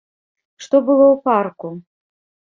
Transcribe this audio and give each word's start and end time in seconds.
Што 0.63 0.75
было 0.87 1.05
ў 1.07 1.15
парку? 1.29 1.69